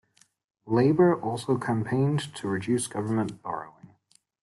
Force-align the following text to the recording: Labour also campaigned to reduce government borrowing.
Labour 0.65 1.13
also 1.21 1.59
campaigned 1.59 2.33
to 2.33 2.47
reduce 2.47 2.87
government 2.87 3.39
borrowing. 3.43 3.91